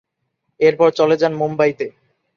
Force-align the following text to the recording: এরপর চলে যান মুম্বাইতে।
এরপর 0.59 0.89
চলে 0.99 1.15
যান 1.21 1.33
মুম্বাইতে। 1.41 1.85